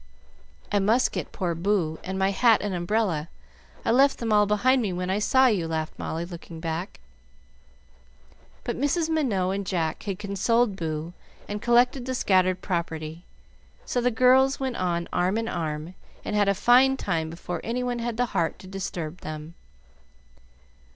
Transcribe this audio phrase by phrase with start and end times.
[0.71, 3.29] "I must get poor Boo, and my hat and umbrella,
[3.85, 6.99] I left them all behind me when I saw you," laughed Molly, looking back.
[8.63, 9.09] But Mrs.
[9.09, 11.13] Minot and Jack had consoled Boo
[11.47, 13.25] and collected the scattered property,
[13.85, 15.93] so the girls went on arm in arm,
[16.25, 19.53] and had a fine time before any one had the heart to disturb them.